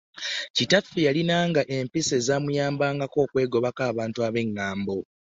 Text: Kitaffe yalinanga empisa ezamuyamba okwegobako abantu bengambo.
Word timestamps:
Kitaffe 0.55 0.99
yalinanga 1.07 1.61
empisa 1.77 2.13
ezamuyamba 2.19 2.85
okwegobako 3.23 3.81
abantu 3.91 4.17
bengambo. 4.35 4.97